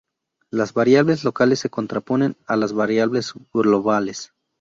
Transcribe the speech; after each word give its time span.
Las 0.49 0.73
variables 0.73 1.23
locales 1.23 1.59
se 1.59 1.69
contraponen 1.69 2.35
a 2.47 2.55
las 2.55 2.73
variables 2.73 3.33
globales. 3.53 4.33